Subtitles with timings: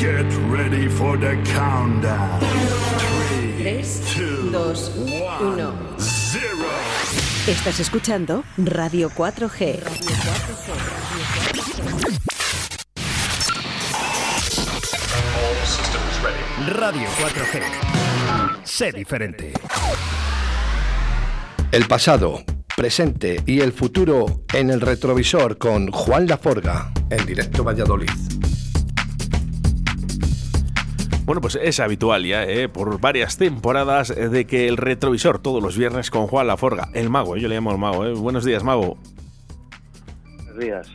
[0.00, 2.40] Get ready for the countdown.
[3.58, 4.92] 3, 2,
[5.38, 5.72] 1.
[5.98, 6.52] 0.
[7.46, 9.82] Estás escuchando Radio 4G.
[16.66, 18.64] Radio 4G.
[18.64, 19.52] Sé diferente.
[21.72, 22.42] El pasado,
[22.74, 28.29] presente y el futuro en el retrovisor con Juan Laforga en directo Valladolid.
[31.30, 32.68] Bueno, pues es habitual ya, ¿eh?
[32.68, 37.36] por varias temporadas, de que el retrovisor todos los viernes con Juan Laforga, el mago,
[37.36, 38.04] yo le llamo el mago.
[38.04, 38.14] ¿eh?
[38.14, 38.98] Buenos días, mago.
[40.38, 40.92] Buenos días.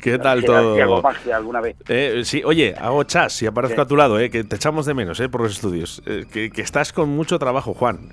[0.00, 0.82] ¿Qué tal todo?
[0.82, 1.76] hago magia alguna vez.
[1.86, 3.80] Eh, sí, oye, hago chas y aparezco Sí.
[3.82, 6.02] a tu lado, eh, que te echamos de menos eh, por los estudios.
[6.04, 8.08] Eh, que, que estás con mucho trabajo, Juan.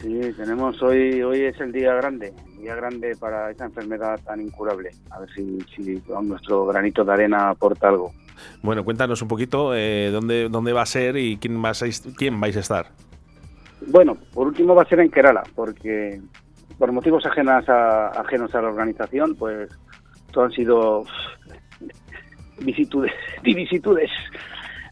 [0.00, 4.90] Sí, tenemos hoy, hoy es el día grande, día grande para esta enfermedad tan incurable.
[5.10, 8.12] A ver si, si con nuestro granito de arena aporta algo.
[8.62, 11.86] Bueno, cuéntanos un poquito eh, dónde, dónde va a ser y quién, vas a,
[12.16, 12.86] quién vais a estar.
[13.86, 16.20] Bueno, por último va a ser en Kerala, porque
[16.78, 19.70] por motivos ajenas a, ajenos a la organización, pues
[20.32, 21.04] todo han sido
[22.60, 24.10] vicisitudes, vicisitudes.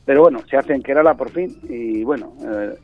[0.06, 2.74] Pero bueno, se hace en Kerala por fin y bueno, eh,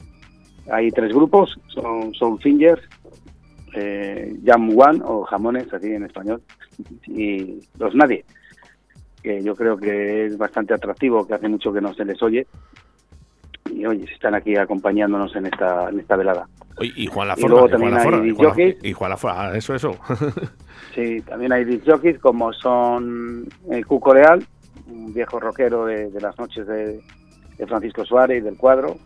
[0.71, 2.83] hay tres grupos, son Soul Fingers,
[3.75, 6.43] eh, Jam One o Jamones, así en español,
[7.07, 8.25] y Los Nadie,
[9.23, 12.47] que yo creo que es bastante atractivo, que hace mucho que no se les oye.
[13.73, 16.49] Y oye, están aquí acompañándonos en esta, en esta velada.
[16.79, 17.49] Oye, y Juan Y Laforga.
[17.49, 18.77] luego y Juan Laforga, y Juan, disjockeys.
[18.85, 19.93] y Juan Laforga, ah, eso, eso.
[20.95, 24.45] Sí, también hay disc jockeys como son el Cuco Leal,
[24.89, 27.01] un viejo rockero de, de las noches de,
[27.59, 28.97] de Francisco Suárez y del cuadro.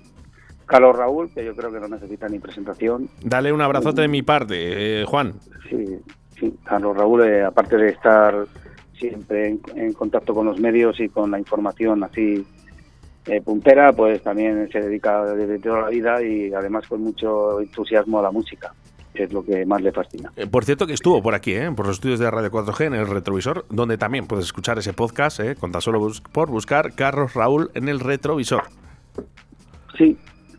[0.66, 3.08] Carlos Raúl, que yo creo que no necesita ni presentación.
[3.22, 5.34] Dale un abrazote de mi parte, eh, Juan.
[5.68, 5.84] Sí,
[6.38, 8.46] sí, Carlos Raúl, eh, aparte de estar
[8.98, 12.46] siempre en, en contacto con los medios y con la información así
[13.26, 18.18] eh, puntera, pues también se dedica desde toda la vida y además con mucho entusiasmo
[18.20, 18.72] a la música,
[19.14, 20.30] que es lo que más le fascina.
[20.36, 22.94] Eh, Por cierto que estuvo por aquí, eh, por los estudios de Radio 4G en
[22.94, 26.94] el retrovisor, donde también puedes escuchar ese podcast, eh, con tan solo bus- por buscar
[26.94, 28.64] Carlos Raúl en el retrovisor.
[29.96, 30.16] Sí,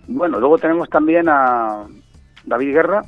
[0.08, 1.86] bueno, luego tenemos también a
[2.46, 3.02] David Guerra,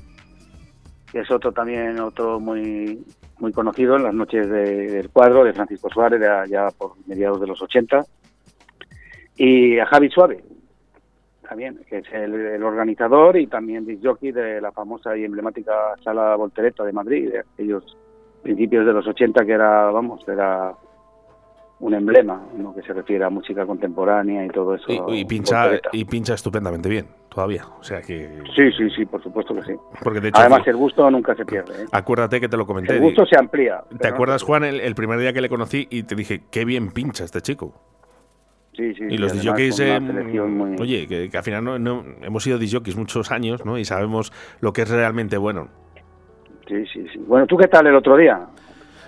[1.12, 3.00] que es otro también, otro muy
[3.40, 7.40] muy conocido en las noches de- del cuadro de Francisco Suárez, de allá por mediados
[7.40, 8.03] de los 80.
[9.35, 10.44] Y a Javi Suárez,
[11.47, 15.72] también, que es el, organizador y también disc jockey de la famosa y emblemática
[16.03, 17.96] Sala Voltereta de Madrid, de aquellos
[18.41, 20.74] principios de los 80 que era, vamos, era
[21.79, 24.85] un emblema en lo que se refiere a música contemporánea y todo eso.
[25.09, 27.65] Y, y pincha, y pincha estupendamente bien, todavía.
[27.79, 28.41] O sea que.
[28.55, 29.73] Sí, sí, sí, por supuesto que sí.
[30.03, 30.39] Porque de hecho.
[30.39, 31.83] Además, el gusto nunca se pierde.
[31.83, 31.85] ¿eh?
[31.91, 32.95] Acuérdate que te lo comenté.
[32.95, 33.83] El gusto se amplía.
[33.99, 36.66] ¿Te no acuerdas, Juan, el, el primer día que le conocí y te dije, qué
[36.66, 37.73] bien pincha este chico?
[38.73, 39.03] Sí, sí.
[39.09, 42.95] Y los disjockeys, eh, muy- oye, que, que al final no, no- hemos sido disjockeys
[42.95, 43.77] muchos años, ¿no?
[43.79, 45.67] Y sabemos lo que es realmente bueno.
[46.67, 47.19] Sí, sí, sí.
[47.19, 48.39] Bueno, ¿tú qué tal el otro día?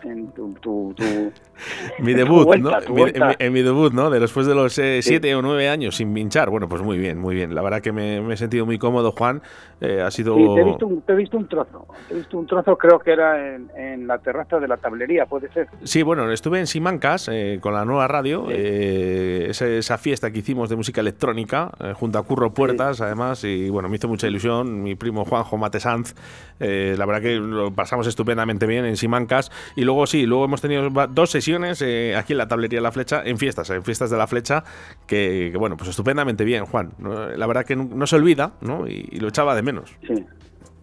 [0.04, 1.32] En tu, tu, tu-
[2.00, 2.94] Mi debut, vuelta, ¿no?
[2.94, 4.10] Mi- en, mi, en mi debut, ¿no?
[4.10, 5.10] De después de los eh, Sí.
[5.10, 6.50] siete o nueve años sin pinchar.
[6.50, 7.54] Bueno, pues muy bien, muy bien.
[7.56, 9.42] La verdad que me, me he sentido muy cómodo, Juan.
[9.82, 10.36] Eh, ha sido...
[10.36, 11.88] Sí, te he, visto un, te he visto un trozo.
[12.08, 15.26] Te he visto un trozo, creo que era en, en la terraza de la tablería,
[15.26, 15.68] puede ser.
[15.84, 20.40] Sí, bueno, estuve en Simancas eh, con la nueva radio, eh, esa, esa fiesta que
[20.40, 24.28] hicimos de música electrónica, eh, junto a Curro Puertas, además, y bueno, me hizo mucha
[24.28, 24.84] ilusión.
[24.84, 26.14] Mi primo Juanjo Mate Sanz,
[26.60, 29.50] eh, la verdad que lo pasamos estupendamente bien en Simancas.
[29.76, 31.49] Y luego sí, luego hemos tenido dos sesiones
[31.82, 34.64] eh, aquí en la tablería La Flecha, en fiestas, en fiestas de La Flecha,
[35.08, 36.92] que, que, bueno, pues estupendamente bien, Juan.
[37.36, 38.88] La verdad que no, no se olvida, ¿no?
[38.88, 39.96] Y, y lo echaba de menos.
[40.08, 40.14] Sí.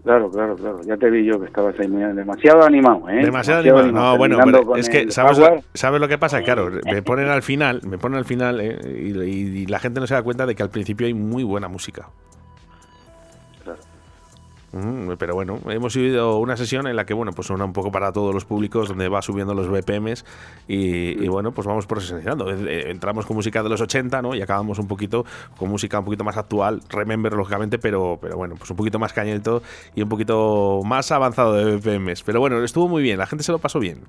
[0.04, 0.80] Claro, claro, claro.
[0.84, 3.24] Ya te vi yo que estabas ahí muy demasiado animado, ¿eh?
[3.24, 3.90] Demasiado animado.
[3.90, 5.36] No, bueno, pero es que ¿sabes,
[5.74, 6.42] ¿sabes lo que pasa?
[6.42, 9.98] Claro, me ponen al final, me ponen al final eh, y, y- y la gente
[9.98, 12.08] no se da cuenta de que al principio hay muy buena música.
[14.72, 17.90] Mm, pero bueno, hemos vivido una sesión en la que, bueno, pues suena un poco
[17.92, 20.24] para todos los públicos, donde va subiendo los BPMs
[20.68, 22.50] y, y, bueno, pues vamos profesionalizando.
[22.50, 24.34] Eh, Entramos con música de los 80, ¿no?
[24.34, 25.24] Y acabamos un poquito
[25.56, 29.12] con música un poquito más actual, Remember, lógicamente, pero, pero bueno, pues un poquito más
[29.12, 29.62] cañeto
[29.94, 32.22] y un poquito más avanzado de BPMs.
[32.24, 34.00] Pero bueno, estuvo muy bien, la gente se lo pasó bien.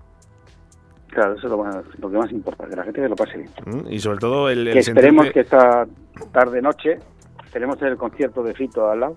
[1.10, 3.38] Claro, eso es lo, más- lo que más importa, que la gente se lo pase
[3.38, 3.50] bien.
[3.66, 5.88] Mm, Y sobre todo el, el que esperemos sentirte- que esta
[6.32, 7.00] tarde-noche
[7.54, 9.16] tenemos el concierto de Fito al lado.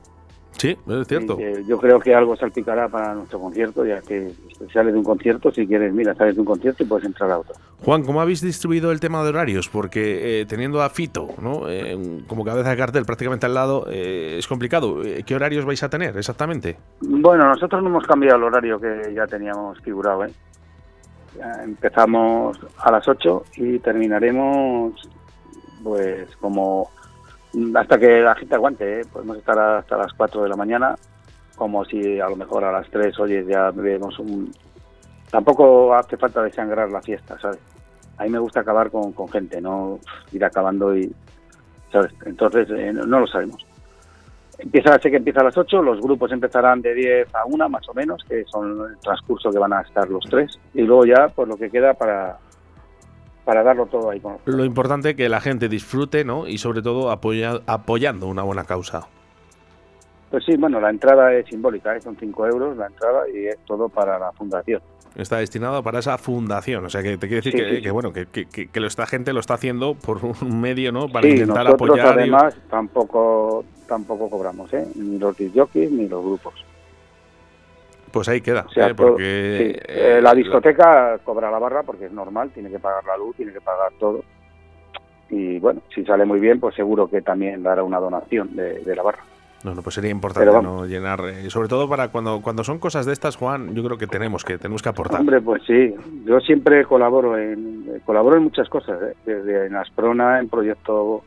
[0.61, 1.39] Sí, es cierto.
[1.39, 4.33] Que yo creo que algo salpicará para nuestro concierto, ya que
[4.71, 7.39] sales de un concierto, si quieres, mira, sales de un concierto y puedes entrar a
[7.39, 7.55] otro.
[7.83, 9.71] Juan, ¿cómo habéis distribuido el tema de horarios?
[9.71, 11.63] Porque eh, teniendo a Fito ¿no?
[11.67, 15.03] Eh, como cabeza de cartel prácticamente al lado, eh, es complicado.
[15.03, 16.77] Eh, ¿Qué horarios vais a tener exactamente?
[17.01, 20.27] Bueno, nosotros no hemos cambiado el horario que ya teníamos figurado.
[20.27, 20.33] ¿eh?
[21.65, 25.09] Empezamos a las 8 y terminaremos
[25.83, 26.91] pues como
[27.75, 29.05] hasta que la gente aguante, ¿eh?
[29.13, 30.97] podemos estar hasta las 4 de la mañana,
[31.57, 34.53] como si a lo mejor a las 3, oye, ya vemos un...
[35.31, 37.59] Tampoco hace falta desangrar la fiesta, ¿sabes?
[38.19, 39.99] A mí me gusta acabar con, con gente, no
[40.33, 41.13] ir acabando y...
[41.91, 42.13] ¿sabes?
[42.25, 43.65] Entonces, eh, no, lo sabemos.
[44.59, 47.89] Empieza, sé que empieza a las 8, los grupos empezarán de 10 a 1 más
[47.89, 51.29] o menos, que son el transcurso que van a estar los tres, y luego ya,
[51.29, 52.39] pues lo que queda para,
[53.51, 56.47] para darlo todo ahí con los Lo importante es que la gente disfrute, ¿no?
[56.47, 59.09] Y sobre todo apoya- apoyando una buena causa.
[60.31, 62.01] Pues sí, bueno, la entrada es simbólica, ¿eh?
[62.01, 64.81] son 5 euros la entrada y es todo para la fundación.
[65.17, 66.85] Está destinado para esa fundación.
[66.85, 67.83] O sea, que te quiero decir Sí, que, sí, sí.
[67.83, 71.09] que, bueno, que, que, que- esta gente lo está haciendo por un medio, ¿no?
[71.09, 72.07] Para sí, intentar nosotros apoyar.
[72.15, 74.87] y- además tampoco tampoco cobramos, ¿eh?
[74.95, 76.55] ni los disjockeys ni los grupos.
[78.13, 78.67] Pues ahí queda.
[78.69, 78.95] O sea, ¿eh?
[78.95, 79.23] Porque
[79.59, 83.17] sí, eh, eh, la discoteca cobra la barra porque es normal, tiene que pagar la
[83.17, 84.23] luz, tiene que pagar todo.
[85.29, 88.97] Y bueno, si sale muy bien, pues seguro que también dará una donación de, de
[88.97, 89.21] la barra.
[89.63, 93.05] No, no, pues sería importante no llenar, eh, sobre todo para cuando cuando son cosas
[93.05, 95.21] de estas, Juan, yo creo que tenemos que tenemos que aportar.
[95.21, 99.15] Hombre, pues sí, yo siempre colaboro en colaboro en muchas cosas, ¿eh?
[99.27, 101.23] desde en Asprona, en proyecto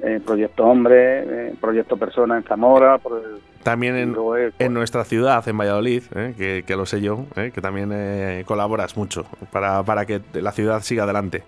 [0.00, 5.04] en proyecto hombre, en proyecto persona en Zamora, por el- También en, es- en nuestra
[5.04, 6.34] ciudad, en Valladolid, ¿eh?
[6.38, 7.50] que, que lo sé yo, ¿eh?
[7.54, 11.42] que también eh, colaboras mucho para, para que la ciudad siga adelante.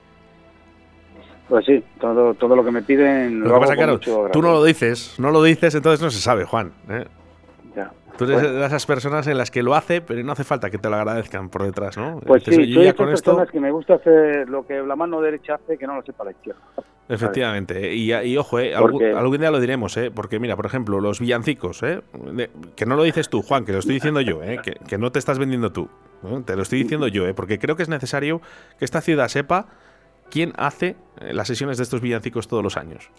[1.48, 3.98] pues sí, todo todo lo que me piden Lo lo, que hago pasa, claro,
[4.32, 6.72] tú no lo dices, no lo dices, entonces no se sabe, Juan.
[6.88, 7.04] ¿eh?
[7.76, 7.90] Ya.
[8.18, 8.58] Tú eres Bueno.
[8.58, 10.96] de esas personas en las que lo hace, pero no hace falta que te lo
[10.96, 12.20] agradezcan por detrás, ¿no?
[12.26, 14.94] Pues sí, "Oye, soy ya con esto, personas que me gusta hacer lo que la
[14.96, 16.60] mano derecha hace que no lo sepa la izquierda.
[17.14, 17.94] Efectivamente.
[17.94, 18.74] Y, y ojo, ¿eh?
[18.74, 20.10] algún, Porque- algún día lo diremos, ¿eh?
[20.10, 22.00] Porque mira, por ejemplo, los villancicos, ¿eh?
[22.32, 24.60] De- que no lo dices tú, Juan, que lo estoy diciendo yo, ¿eh?
[24.62, 25.88] Que, que no te estás vendiendo tú.
[26.22, 26.42] ¿no?
[26.42, 27.34] Te lo estoy diciendo yo, ¿eh?
[27.34, 28.40] Porque creo que es necesario
[28.78, 29.66] que esta ciudad sepa
[30.30, 33.10] quién hace eh, las sesiones de estos villancicos todos los años.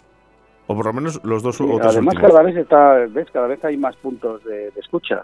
[0.68, 2.32] O por lo menos los dos Sí, otros además últimos.
[2.32, 5.24] cada vez está, ves, cada vez hay más puntos de, de escucha,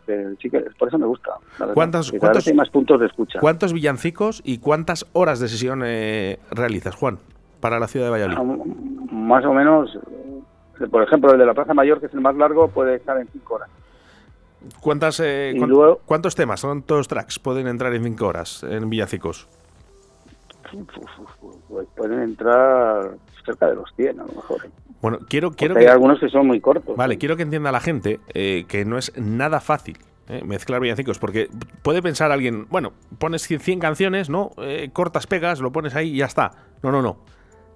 [0.80, 1.34] por eso me gusta.
[1.76, 3.40] ¿Cuántos- cada cuántos- vez hay más puntos de escucha.
[3.40, 7.20] ¿Cuántos villancicos y cuántas horas de sesión eh, realizas, Juan,
[7.60, 8.38] para la ciudad de Valladolid?
[9.12, 9.98] Más o menos,
[10.80, 13.18] eh, por ejemplo, el de la Plaza Mayor, que es el más largo, puede estar
[13.18, 13.70] en cinco horas.
[14.82, 18.84] ¿Cuántas, eh, luego- ¿Cuántos temas, cuántos tracks pueden entrar en cinco horas en
[20.74, 20.88] uf,
[21.70, 23.12] pues pueden entrar
[23.46, 24.68] cerca de los 100 a lo mejor.
[25.02, 26.96] Bueno, quiero, quiero Porque hay que, algunos que son muy cortos.
[26.98, 31.20] vale, quiero que entienda la gente eh, que no es nada fácil eh, mezclar villancicos,
[31.20, 31.50] porque
[31.84, 34.52] puede pensar alguien, bueno, pones 100, 100 canciones, ¿no?
[34.58, 36.52] Eh, cortas, pegas, lo pones ahí y ya está.
[36.84, 37.18] No, no, no.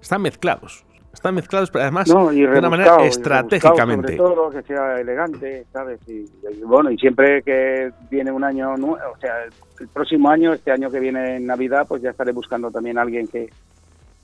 [0.02, 0.84] Están mezclados.
[1.12, 4.16] Están mezclados, pero además No, y de una manera estratégicamente.
[4.16, 6.00] sobre todo, que sea elegante, ¿sabes?
[6.08, 9.44] Y, y bueno, y siempre que viene un año nuevo, o sea,
[9.78, 13.02] el, próximo año, este año que viene en Navidad, pues ya estaré buscando también a
[13.02, 13.50] alguien que,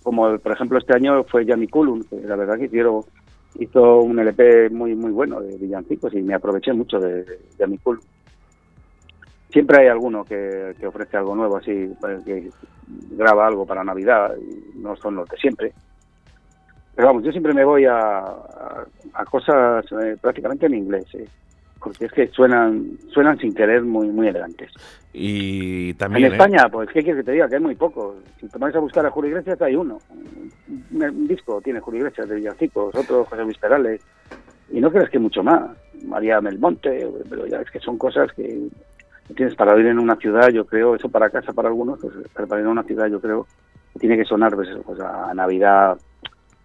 [0.02, 3.02] como por ejemplo este año fue Jamie Cullum, que la verdad que hicieron,
[3.58, 8.02] hizo un LP muy muy bueno de villancicos y me aproveché mucho de, de Cullum.
[9.50, 12.50] Siempre hay alguno que, que ofrece algo nuevo, así, pues, que
[13.12, 15.72] graba algo para Navidad, y no son los de siempre.
[16.94, 21.26] Pero vamos, yo siempre me voy a, a, a cosas eh, prácticamente en inglés, eh,
[21.82, 24.72] porque es que suenan suenan sin querer muy muy elegantes.
[25.12, 26.24] Y En también.
[26.24, 26.34] ¿eh?
[26.34, 27.48] España, pues, ¿qué quieres que te diga?
[27.48, 28.16] Que hay muy poco.
[28.40, 29.98] Si te vas a buscar a Julio Iglesias, hay uno.
[30.90, 34.02] Un, un disco tiene Julio Iglesias de Villancicos, otro José Luis Perales.
[34.70, 35.70] Y no crees que mucho más.
[36.04, 38.68] María Melmonte, pero ya es que son cosas que
[39.34, 42.48] tienes para vivir en una ciudad, yo creo, eso para casa para algunos, pues, pero
[42.48, 43.46] para ir a una ciudad, yo creo,
[43.92, 45.96] que tiene que sonar pues, pues, a Navidad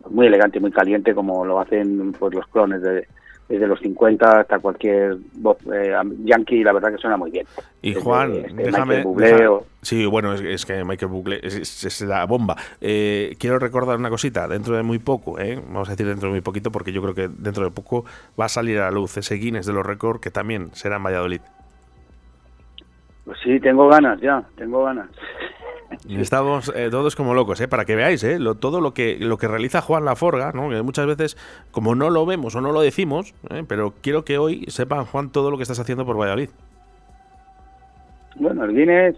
[0.10, 3.08] muy elegante, muy caliente, como lo hacen pues los clones de
[3.50, 5.94] desde los 50 hasta cualquier voz eh,
[6.24, 7.46] yankee, la verdad que suena muy bien.
[7.82, 9.04] Y Juan, este, déjame.
[9.04, 12.56] Bublé deja- o- Sí, bueno, es, es que Michael Bublé es, es- es la bomba.
[12.80, 15.62] Eh, quiero recordar una cosita, dentro de muy poco, ¿eh?
[15.68, 18.06] vamos a decir dentro de muy poquito, porque yo creo que dentro de poco
[18.40, 21.04] va a salir a la luz ese Guinness de los récords que también será en
[21.04, 21.42] Valladolid.
[23.26, 25.10] Pues sí, tengo ganas ya, tengo ganas.
[26.10, 27.68] Estamos eh, todos como locos, ¿eh?
[27.68, 28.40] para que veáis ¿eh?
[28.40, 30.70] lo, todo lo que, lo que realiza Juan Laforga, ¿no?
[30.70, 31.38] que muchas veces,
[31.72, 33.64] como no lo vemos o no lo decimos, ¿eh?
[33.68, 36.50] pero quiero que hoy sepan, Juan, todo lo que estás haciendo por Valladolid.
[38.36, 39.16] Bueno, el Guinness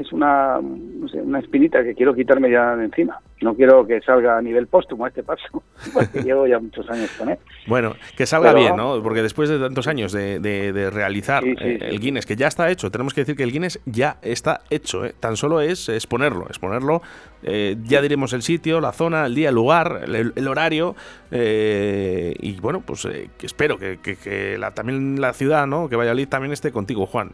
[0.00, 3.18] es una, no sé, una espinita que quiero quitarme ya de encima.
[3.42, 5.62] No quiero que salga a nivel póstumo este paso,
[5.94, 7.38] porque llevo ya muchos años con él.
[7.66, 9.02] Bueno, que salga Pero- bien, ¿no?
[9.02, 11.86] Porque después de tantos años de, de- de realizar Sí, sí, eh, sí.
[11.86, 15.04] el Guinness, que ya está hecho, tenemos que decir que el Guinness ya está hecho,
[15.06, 15.14] ¿eh?
[15.18, 17.00] tan solo es exponerlo, exponerlo,
[17.42, 20.94] eh, ya diremos el sitio, la zona, el día, el lugar, el, el horario,
[21.30, 25.88] eh, y bueno, pues eh, espero que, que- que la, también la ciudad, ¿no?
[25.88, 27.30] Que Valladolid también esté contigo, Juan,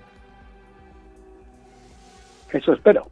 [2.52, 3.06] Eso espero.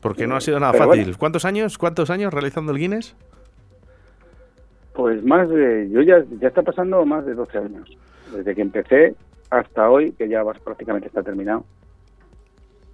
[0.00, 1.04] porque no ha sido nada Pero fácil.
[1.04, 1.18] bueno.
[1.18, 1.76] ¿Cuántos años?
[1.78, 3.14] ¿Cuántos años realizando el Guinness?
[4.94, 7.96] Pues más de, yo ya, ya está pasando más de 12 años,
[8.34, 9.14] desde que empecé
[9.50, 11.64] hasta hoy, que ya vas- prácticamente está terminado.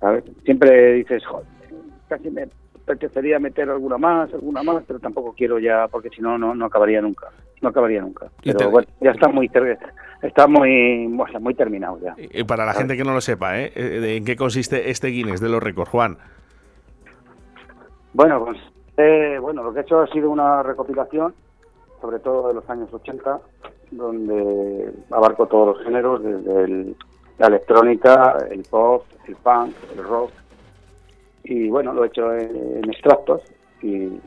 [0.00, 0.24] ¿Sabes?
[0.44, 1.46] Siempre dices, joder,
[2.08, 2.46] casi me
[2.82, 6.66] apetecería meter alguna más, alguna más, pero tampoco quiero ya, porque si no, no, no
[6.66, 7.28] acabaría nunca.
[7.62, 8.26] No acabaría nunca.
[8.42, 9.78] Pero te- bueno, ya está muy, ter-
[10.26, 12.14] está muy, o sea, muy terminado ya.
[12.18, 13.72] Y para la gente que no lo sepa, ¿eh?
[13.74, 16.16] Eh, ¿en qué consiste este Guinness de los récords, Juan?
[18.12, 18.58] Bueno, pues,
[18.96, 21.34] eh, bueno, lo que he hecho ha sido una recopilación,
[22.00, 23.40] sobre todo de los años 80,
[23.90, 26.96] donde abarco todos los géneros, desde el-
[27.38, 30.30] la electrónica, el pop, el punk, el rock,
[31.42, 33.42] y bueno, lo he hecho en, en extractos
[33.82, 34.20] y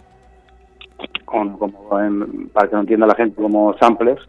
[1.25, 4.21] con, como en- para que lo entienda la gente, como samplers,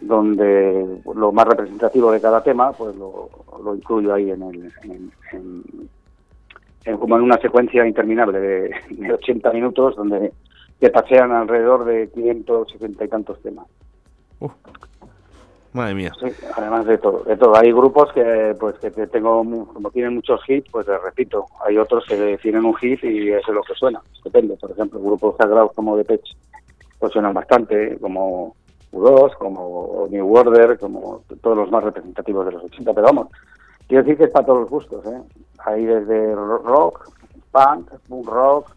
[0.00, 3.28] donde lo más representativo de cada tema, pues lo,
[3.62, 5.88] lo incluyo ahí en el, en- en-
[6.84, 10.32] en- como en una secuencia interminable de, de 80 minutos donde
[10.80, 13.66] que pasean alrededor de 560 y tantos temas.
[15.72, 16.12] Madre mía.
[16.18, 16.26] Sí,
[16.56, 17.54] además de todo, de todo.
[17.56, 21.44] Hay grupos que, pues, que te- tengo, como tienen muchos hits, pues les repito.
[21.66, 24.00] Hay otros que tienen un hit y eso es lo que suena.
[24.24, 24.56] Depende.
[24.56, 26.36] Por ejemplo, grupos sagrados como The Pitch,
[26.98, 28.56] pues suenan bastante, como
[28.92, 32.92] U2, como New Order, como todos los más representativos de los 80.
[32.94, 33.28] Pero vamos,
[33.86, 35.22] quiero decir que es para todos los gustos, ¿eh?
[35.64, 37.10] Hay desde ro- rock,
[37.52, 38.70] punk, punk rock,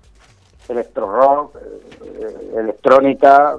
[0.69, 1.55] electro rock,
[2.03, 3.57] eh, electrónica,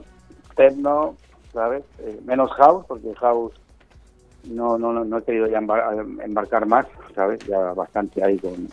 [0.57, 1.17] techno,
[1.53, 1.85] ¿sabes?
[2.01, 3.53] Eh, menos house, porque house
[4.45, 7.39] no, no, no, no he querido ya embar- embarcar más, ¿sabes?
[7.47, 8.69] Ya bastante ahí con,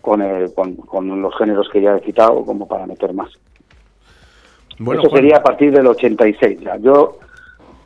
[0.00, 3.30] con, el- con, con los géneros que ya he citado, como para meter más.
[4.80, 6.60] Bueno, Eso sería a partir del 86.
[6.60, 6.76] ya.
[6.78, 7.18] Yo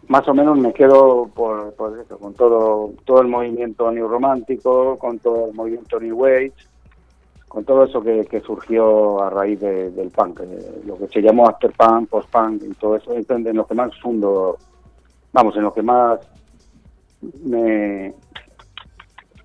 [0.08, 4.96] más o menos me quedo por, por eso, con todo, todo el movimiento new romántico,
[4.98, 6.52] con todo el movimiento new wave,
[7.48, 11.20] con todo eso que, que surgió a raíz de- del punk, eh, lo que se
[11.22, 14.56] llamó after punk, post punk y todo eso, es en lo que más fundo,
[15.32, 16.20] vamos, en lo que más
[17.44, 18.14] me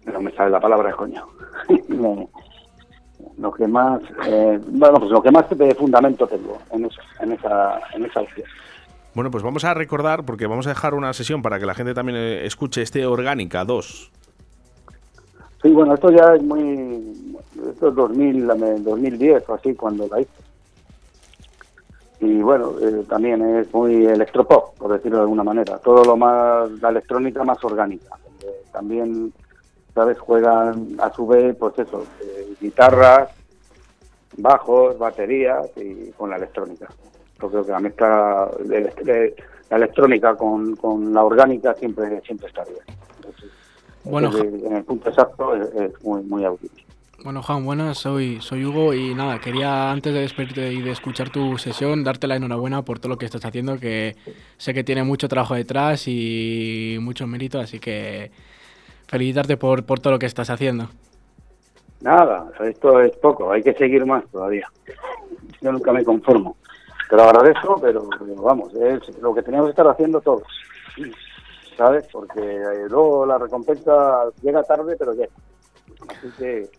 [0.05, 1.23] no me sale la palabra coño
[1.87, 2.27] Me-
[3.39, 7.31] lo que más eh, bueno pues lo que más de fundamento tengo en eso en
[7.31, 8.47] esa en esa opción.
[9.15, 11.93] Bueno, pues vamos a recordar, porque vamos a dejar una sesión para que la gente
[11.93, 14.11] también eh, escuche este Orgánica 2.
[15.61, 17.33] sí bueno esto ya es muy
[17.71, 20.31] esto es 2000 la- 2010 o así cuando la hice.
[22.21, 25.77] Y bueno eh, también es muy electropop por decirlo de alguna manera.
[25.79, 28.15] Todo lo más la electrónica más orgánica.
[28.23, 29.33] Donde también
[29.99, 33.29] sabes juegan a su vez pues eso eh, guitarras
[34.37, 36.87] bajos baterías y con la electrónica.
[37.41, 39.35] Yo creo que la mezcla de, de-
[39.69, 42.79] la electrónica con, con la orgánica siempre siempre está bien.
[43.17, 43.49] Entonces,
[44.05, 46.85] Bueno, desde- en el punto exacto es, es muy muy audible.
[47.21, 51.29] Bueno, Juan, buenas, soy, soy Hugo y nada, quería antes de despedirte y de escuchar
[51.29, 54.15] tu sesión, darte la enhorabuena por todo lo que estás haciendo, que
[54.57, 58.31] sé que tiene mucho trabajo detrás y mucho mérito, así que
[59.09, 60.87] felicitarte por, por todo lo que estás haciendo.
[62.01, 64.67] Nada, esto es poco, hay que seguir más todavía.
[65.61, 66.55] Yo nunca me conformo.
[67.09, 70.43] Te lo agradezco, pero, vamos, es lo que teníamos que estar haciendo todos.
[71.75, 72.07] ¿Sabes?
[72.11, 75.33] Porque eh, luego la recompensa llega tarde, pero llega.
[76.07, 76.69] Así que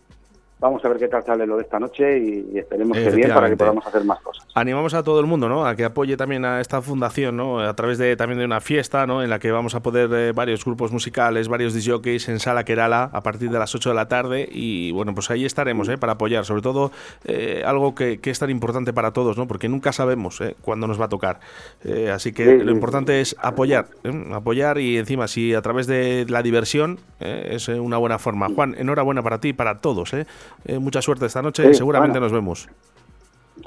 [0.61, 3.49] vamos a ver qué tal sale lo de esta noche y, esperemos que bien para
[3.49, 4.45] que podamos hacer más cosas.
[4.53, 5.65] Animamos a todo el mundo, ¿no?
[5.65, 7.59] A que apoye también a esta fundación, ¿no?
[7.59, 9.23] A través de también de una fiesta, ¿no?
[9.23, 13.09] En la que vamos a poder eh, varios grupos musicales, varios disjockeys en Sala Kerala
[13.11, 15.97] a partir de las 8 de la tarde y bueno, pues ahí estaremos, ¿eh?
[15.97, 16.91] Para apoyar, sobre todo
[17.25, 19.47] eh, algo que, que es tan importante para todos, ¿no?
[19.47, 20.55] Porque nunca sabemos ¿eh?
[20.61, 21.39] cuándo nos va a tocar.
[21.83, 24.11] Eh, así que lo importante es apoyar, ¿eh?
[24.33, 28.47] apoyar y encima si a través de la diversión es una buena forma.
[28.49, 30.25] Juan, enhorabuena para ti y para todos, ¿eh?
[30.65, 32.25] Eh, mucha suerte esta noche, Sí, seguramente bueno.
[32.25, 32.69] nos vemos.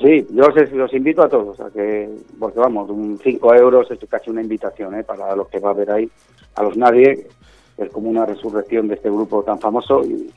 [0.00, 3.98] Sí, yo os, los invito a todos, a que, porque vamos, un 5 euros es
[4.08, 5.04] casi una invitación ¿eh?
[5.04, 6.10] para los que va a ver ahí,
[6.56, 7.28] a los nadie,
[7.76, 10.32] es como una resurrección de este grupo tan famoso, y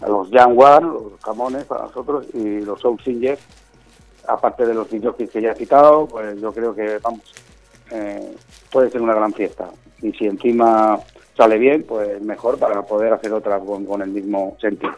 [0.00, 3.40] a los Young One, los Camones, para nosotros, y los Soul Singers,
[4.28, 7.22] aparte de los DJs que ya he citado, pues yo creo que, vamos,
[7.90, 8.34] eh,
[8.70, 9.68] puede ser una gran fiesta.
[10.00, 10.98] Y si encima
[11.36, 14.92] sale bien, pues mejor para poder hacer otra con, con el mismo sentido.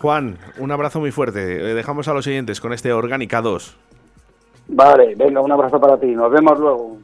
[0.00, 1.40] Juan, un abrazo muy fuerte.
[1.70, 3.76] Eh, Dejamos a los siguientes con este Orgánica 2.
[4.68, 6.96] Vale, venga, un abrazo para ti, nos vemos luego.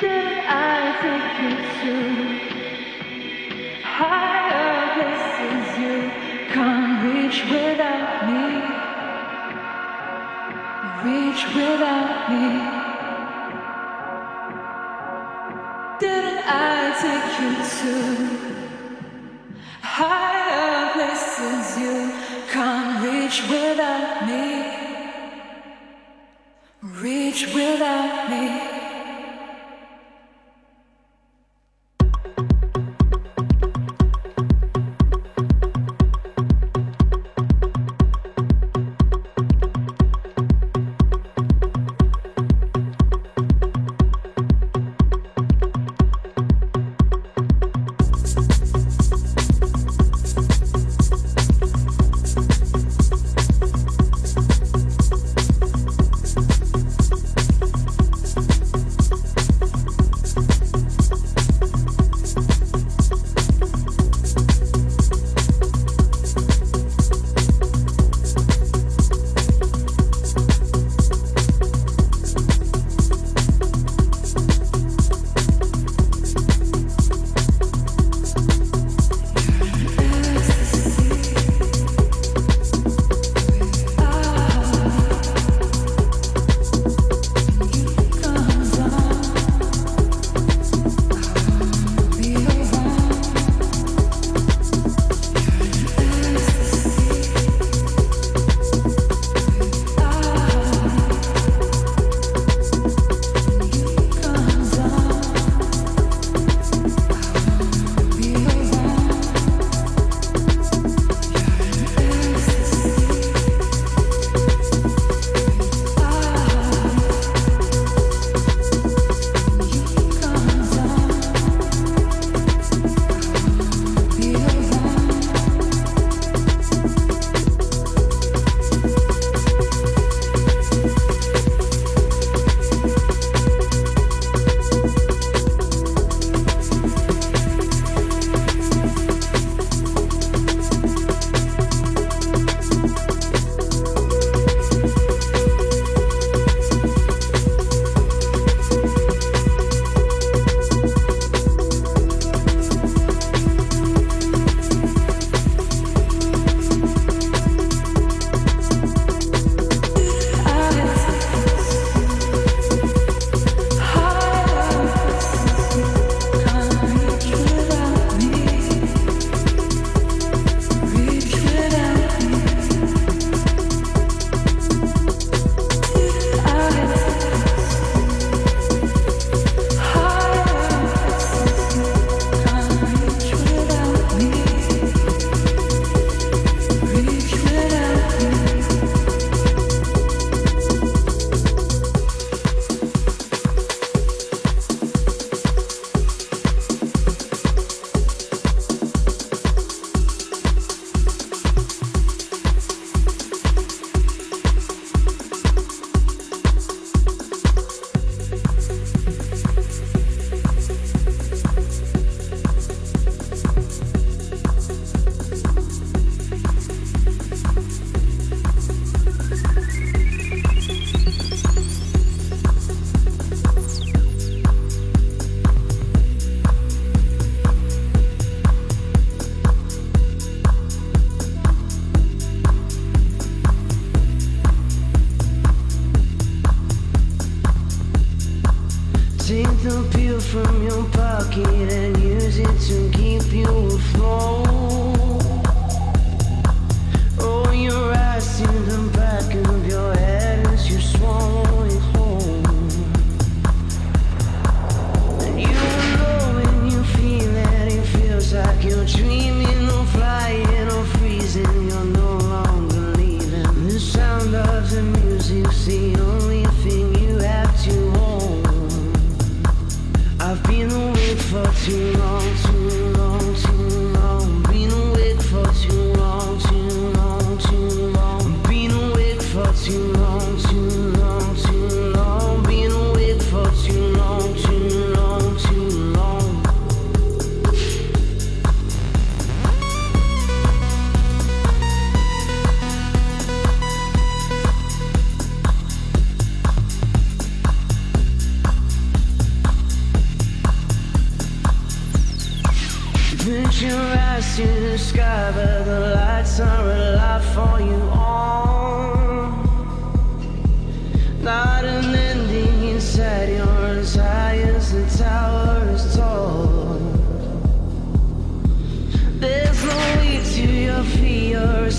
[0.00, 1.94] I take you to
[3.82, 5.96] higher places you
[6.54, 8.44] can't reach without me?
[11.02, 12.46] Reach without me.
[15.98, 17.92] Didn't I take you to
[19.82, 21.96] higher places you
[22.52, 24.46] can't reach without me?
[27.02, 27.97] Reach without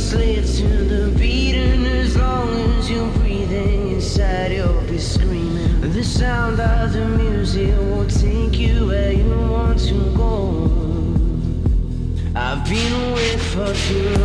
[0.09, 6.03] slave to the beat, and as long as you're breathing inside you'll be screaming the
[6.03, 10.33] sound of the music will take you where you want to go
[12.35, 14.18] i've been away for too long.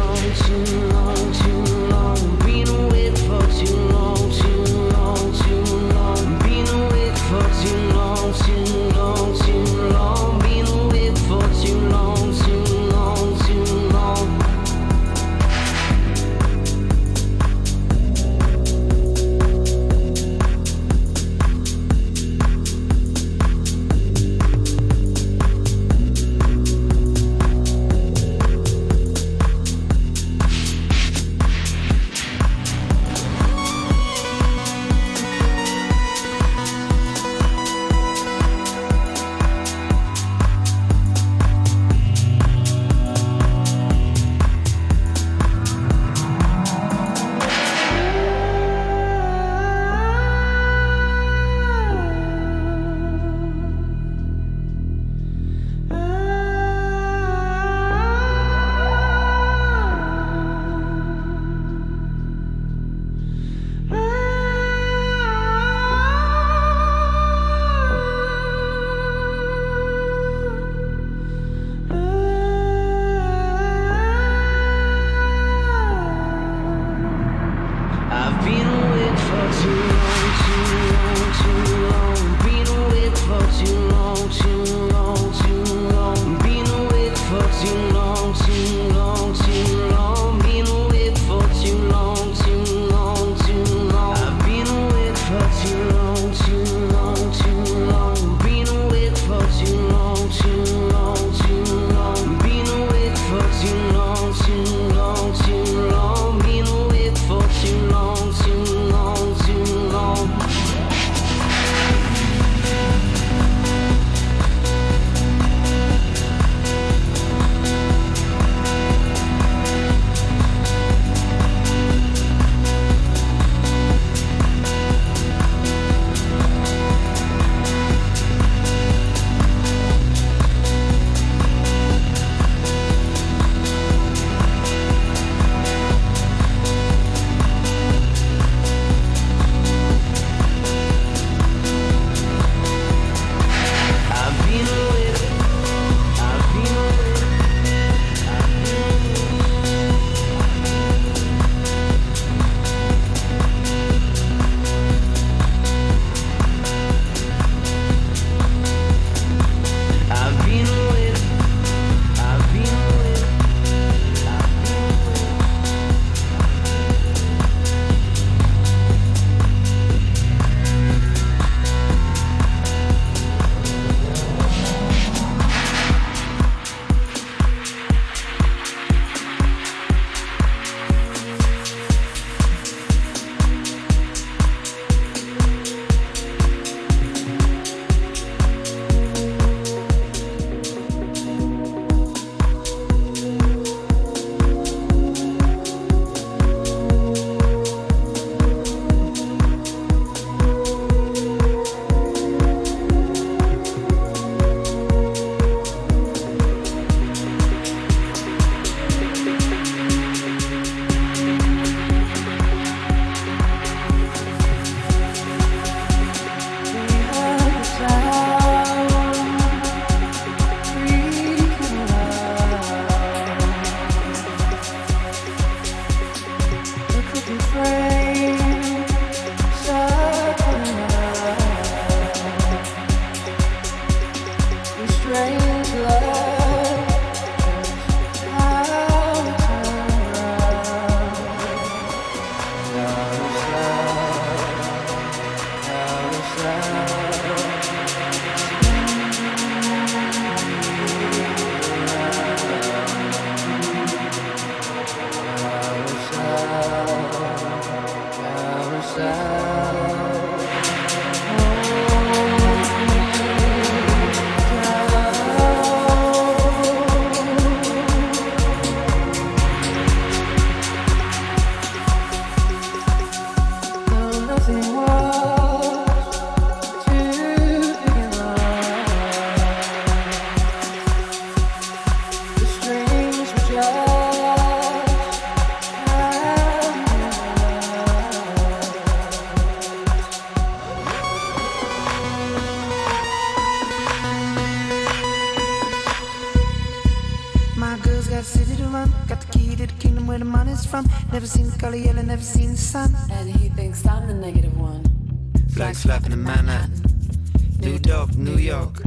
[308.64, 308.82] smoke.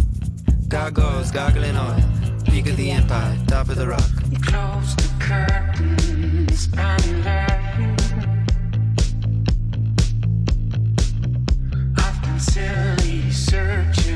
[0.67, 2.03] Gargoyles gargling oil.
[2.45, 4.09] Peak of the empire, top of the rock.
[4.41, 7.97] Close the curtains, unlearn.
[11.97, 14.06] I've been silly searching.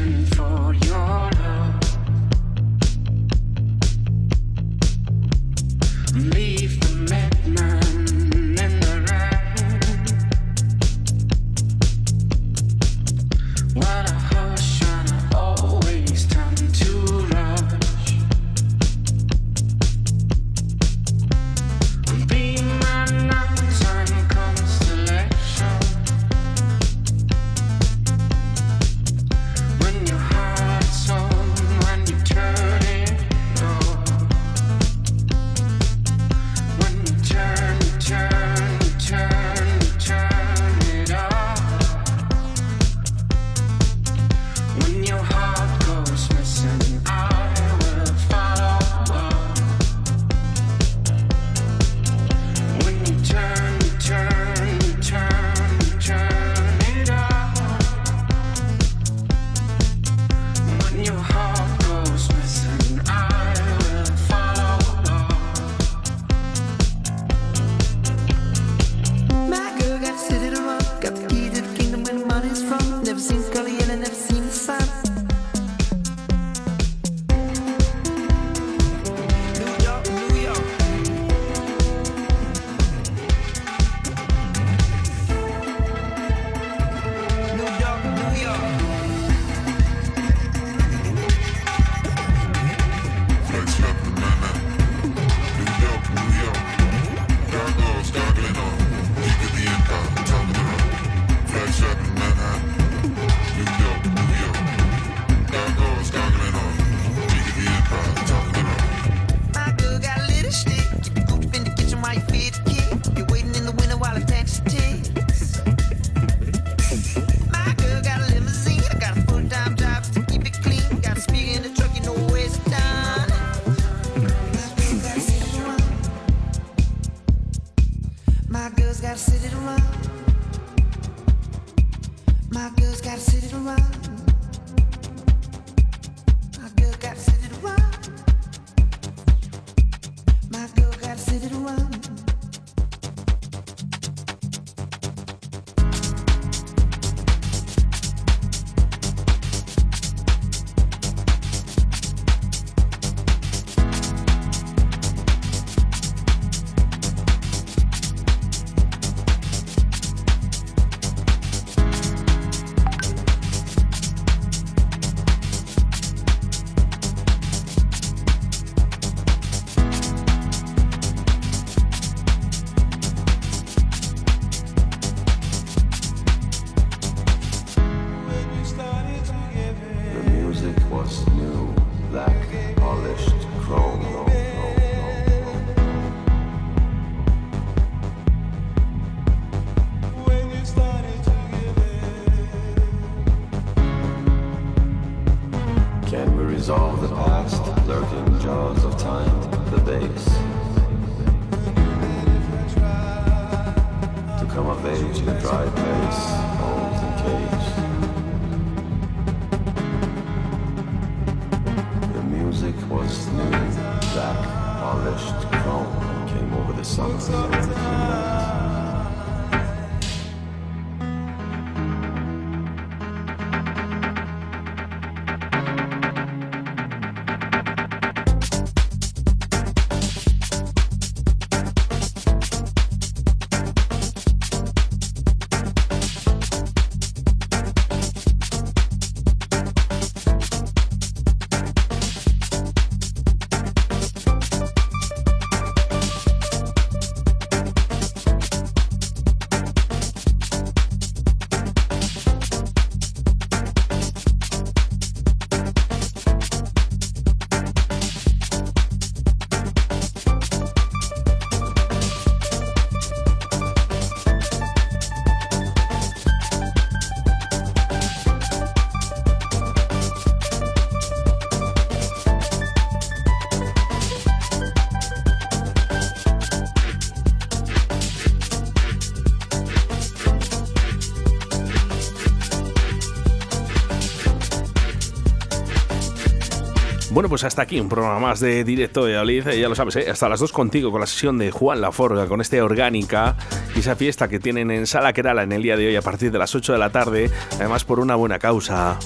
[287.22, 289.48] Bueno, pues hasta aquí un programa más de Directo de Valladolid.
[289.62, 290.10] Ya lo sabes, ¿eh?
[290.10, 293.36] hasta las 2 contigo con la sesión de Juan Laforga, con este Orgánica
[293.76, 296.32] y esa fiesta que tienen en Sala Querala en el día de hoy a partir
[296.32, 298.98] de las 8 de la tarde, además por una buena causa.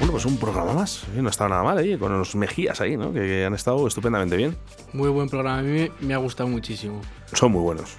[0.00, 1.04] Bueno, pues un programa más.
[1.16, 3.10] Eh, No ha estado nada mal ahí, con los Mejías ahí, ¿no?
[3.10, 4.54] Que han estado estupendamente bien.
[4.92, 7.00] Muy buen programa, a mí me ha gustado muchísimo.
[7.32, 7.96] Son muy buenos.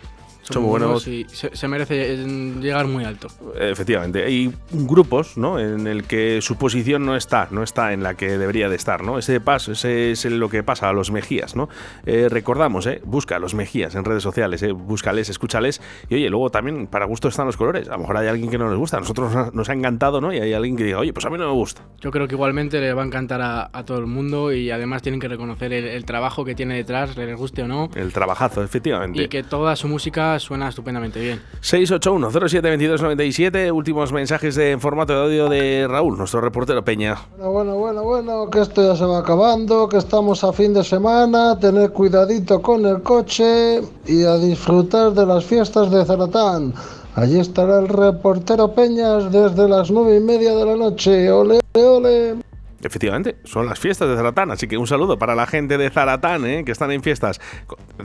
[0.54, 1.08] Son, muy buenos.
[1.08, 2.26] y se, se merece eh,
[2.60, 3.28] llegar muy alto.
[3.60, 5.60] Efectivamente, hay grupos ¿no?
[5.60, 9.04] en el que su posición no está, no está en la que debería de estar,
[9.04, 9.18] ¿no?
[9.20, 11.70] Ese paso, ese es lo que pasa a los Mejías, ¿no?
[12.06, 13.02] Eh, recordamos, ¿eh?
[13.06, 14.72] busca a los Mejías en redes sociales, ¿eh?
[14.72, 17.88] búscales, escúchales y oye, luego también para gusto están los colores.
[17.90, 19.74] A lo mejor hay alguien que no les gusta, a nosotros nos ha, nos ha
[19.74, 20.34] encantado, ¿no?
[20.34, 21.82] Y hay alguien que diga, oye, pues a mí no me gusta.
[22.02, 25.02] Yo creo que igualmente le va a encantar a, a todo el mundo y además
[25.02, 28.64] tienen que reconocer el, el trabajo que tiene detrás, les guste o no, El trabajazo,
[28.64, 29.22] efectivamente.
[29.24, 31.40] y que toda su música suena estupendamente bien.
[31.62, 37.18] 681-07-2297, últimos mensajes de en formato de audio de Raúl, nuestro reportero Peña.
[37.38, 40.84] Bueno, bueno, bueno, bueno, que esto ya se va acabando, que estamos a fin de
[40.84, 46.74] semana, tener cuidadito con el coche y a disfrutar de las fiestas de Zaratán.
[47.16, 51.32] Allí estará el reportero Peñas desde las nueve y media de la noche.
[51.32, 52.49] Ole, ole, ole.
[52.82, 56.46] Efectivamente, son las fiestas de Zaratán, así que un saludo para la gente de Zaratán,
[56.46, 56.64] ¿eh?
[56.64, 57.42] que están en fiestas.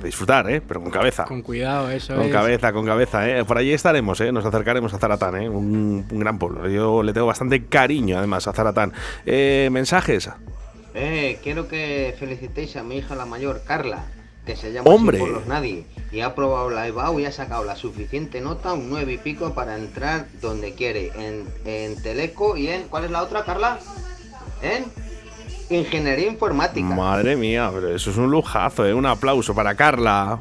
[0.03, 0.61] Disfrutar, ¿eh?
[0.67, 1.25] pero con cabeza.
[1.25, 2.33] Con cuidado, eso Con es.
[2.33, 3.45] cabeza, con cabeza, ¿eh?
[3.45, 4.33] Por allí estaremos, ¿eh?
[4.33, 5.49] Nos acercaremos a Zaratán, ¿eh?
[5.49, 6.69] Un, un gran pueblo.
[6.69, 8.93] Yo le tengo bastante cariño, además, a Zaratán.
[9.27, 10.29] Eh, mensajes.
[10.95, 14.05] Eh, quiero que felicitéis a mi hija la mayor, Carla,
[14.47, 15.19] que se llama ¡Hombre!
[15.19, 18.73] así por los nadie, y ha aprobado la EBAU y ha sacado la suficiente nota,
[18.75, 22.83] un 9 y pico, para entrar donde quiere, en, en Teleco y en...
[22.89, 23.79] ¿Cuál es la otra, Carla?
[24.63, 24.85] En
[25.71, 26.87] Ingeniería Informática.
[26.87, 28.95] Madre mía, pero eso es un lujazo, ¿eh?
[28.95, 30.41] Un aplauso para Carla.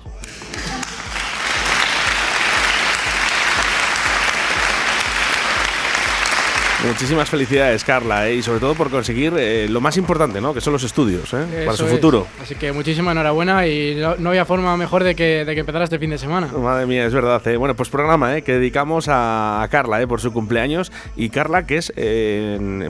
[6.86, 8.36] Muchísimas felicidades, Carla, ¿eh?
[8.36, 10.54] y sobre todo por conseguir eh, lo más importante, ¿no?
[10.54, 11.64] Que son los estudios, ¿eh?
[11.66, 11.92] Para su es.
[11.92, 12.28] futuro.
[12.42, 15.86] Así que muchísima enhorabuena y no, no había forma mejor de que, de que empezara
[15.86, 16.48] este fin de semana.
[16.48, 17.46] Madre mía, es verdad.
[17.48, 17.56] ¿eh?
[17.56, 18.42] Bueno, pues programa ¿eh?
[18.42, 20.08] que dedicamos a, a Carla ¿eh?
[20.08, 20.92] por su cumpleaños.
[21.16, 21.94] Y Carla, que es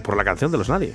[0.01, 0.93] por la canción de los Nadie.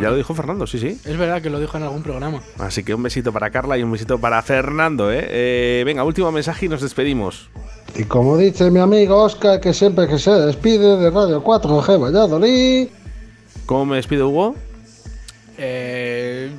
[0.00, 0.98] Ya lo dijo Fernando, sí, sí.
[1.04, 2.40] Es verdad que lo dijo en algún programa.
[2.58, 5.12] Así que un besito para Carla y un besito para Fernando.
[5.12, 5.24] ¿eh?
[5.28, 7.48] Eh, venga, último mensaje y nos despedimos.
[7.96, 12.88] Y como dice mi amigo Oscar, que siempre que se despide de Radio 4G Valladolid.
[13.66, 14.56] ¿Cómo me despido, Hugo?
[15.56, 16.50] Eh,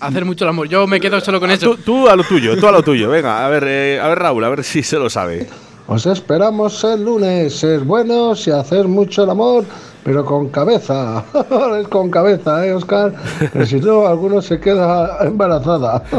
[0.00, 0.68] hacer mucho el amor.
[0.68, 1.76] Yo me quedo solo con eso.
[1.76, 3.08] Tú, tú a lo tuyo, tú a lo tuyo.
[3.08, 5.46] Venga, a ver, eh, a ver Raúl, a ver si se lo sabe.
[5.90, 9.64] Os esperamos el lunes, ser buenos y hacer mucho el amor,
[10.04, 11.24] pero con cabeza.
[11.80, 13.12] es con cabeza, ¿eh, Oscar?
[13.52, 16.04] Que si no, alguno se queda embarazada.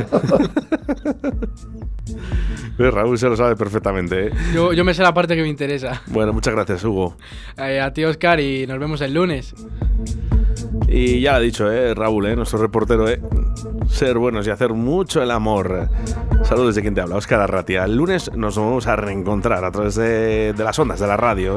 [2.77, 4.27] Raúl se lo sabe perfectamente.
[4.27, 4.31] ¿eh?
[4.53, 6.01] Yo, yo me sé la parte que me interesa.
[6.07, 7.15] Bueno, muchas gracias, Hugo.
[7.57, 9.55] Eh, a ti, Oscar, y nos vemos el lunes.
[10.89, 11.93] Y ya lo ha dicho, ¿eh?
[11.93, 12.35] Raúl, ¿eh?
[12.35, 13.21] nuestro reportero, ¿eh?
[13.87, 15.87] ser buenos y hacer mucho el amor.
[16.51, 17.85] Saludos de quien te habla, Óscar Arratia.
[17.85, 21.55] El lunes nos vamos a reencontrar a través de las ondas de la radio.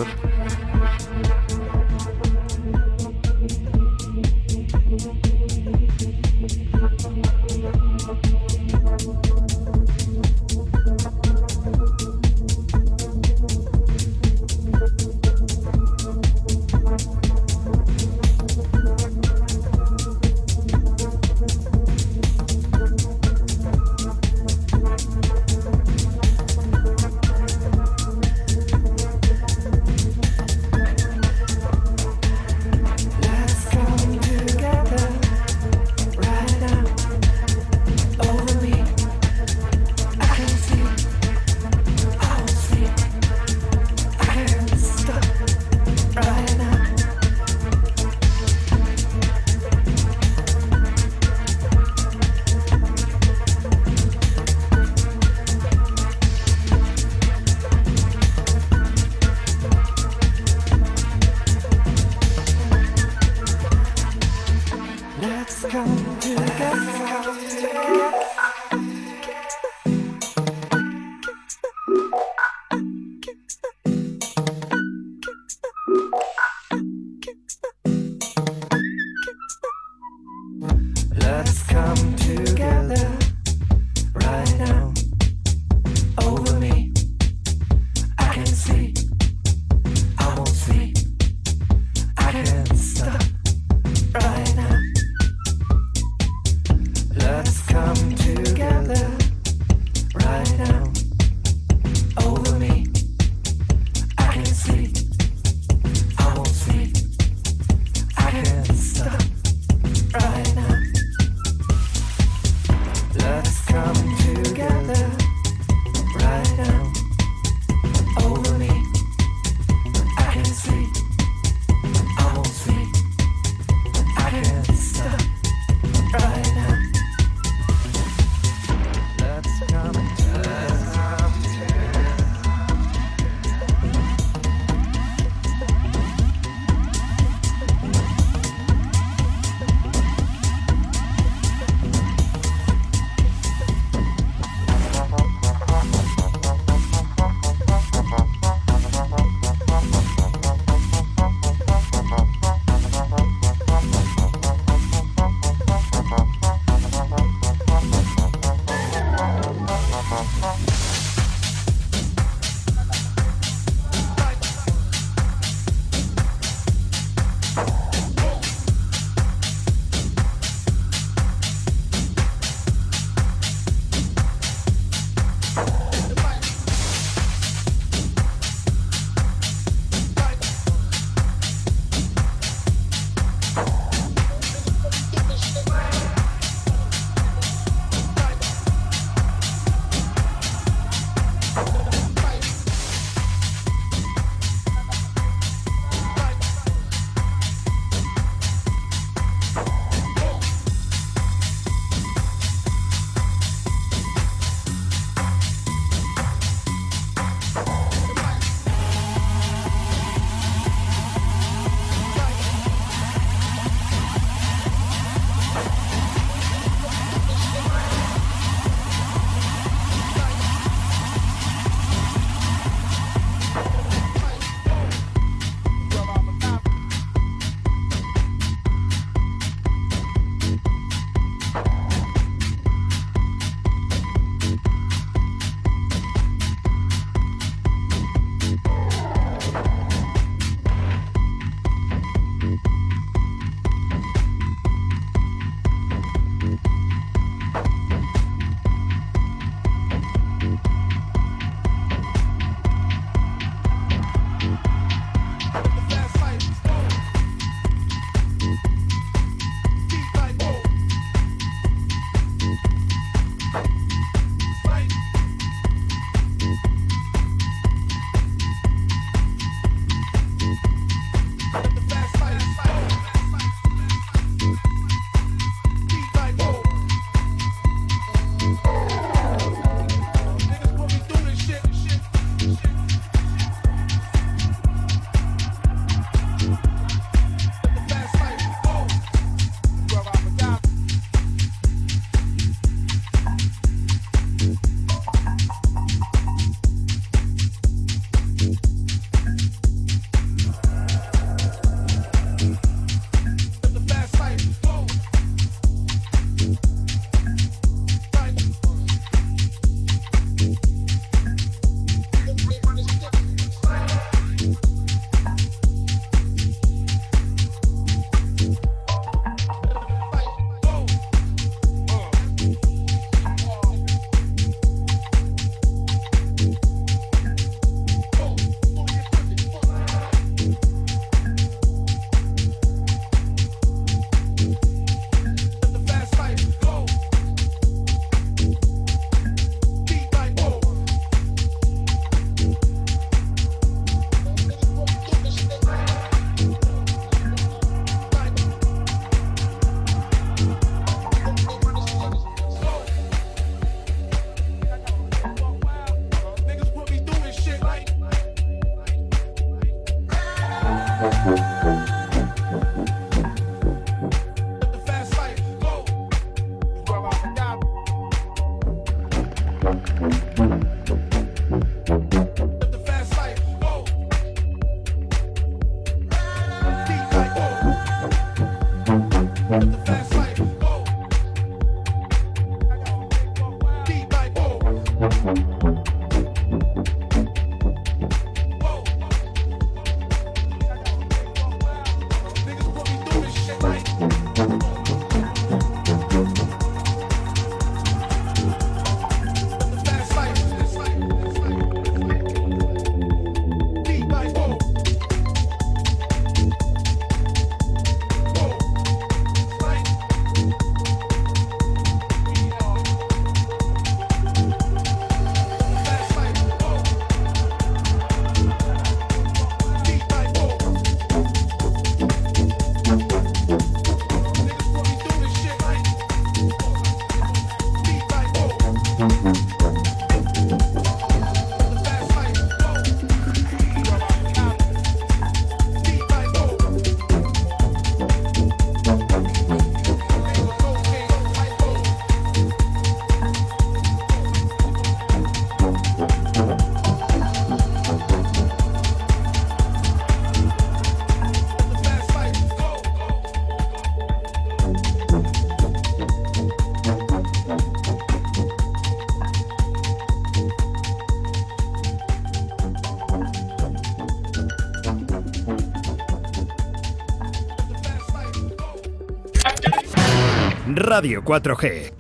[470.94, 471.90] Radio 4G.